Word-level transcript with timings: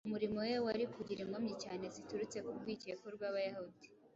umurimo 0.07 0.37
we 0.47 0.53
wari 0.65 0.83
kugira 0.95 1.19
inkomyi 1.21 1.53
cyane 1.63 1.85
ziturutse 1.95 2.37
ku 2.45 2.51
rwikekwe 2.59 3.07
rw’Abayahudi. 3.15 3.83